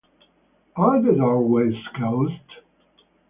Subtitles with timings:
[0.77, 2.55] Are the doorways closed?